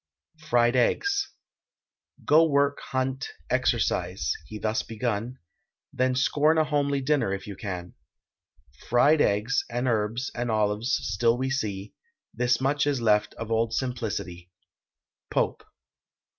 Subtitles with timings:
[0.49, 1.29] FRIED EGGS.
[2.25, 5.37] Go work, hunt, exercise (he thus begun),
[5.93, 7.93] Then scorn a homely dinner if you can;
[8.89, 11.93] Fried eggs, and herbs, and olives, still we see:
[12.33, 14.49] This much is left of old simplicity.
[15.29, 15.61] POPE.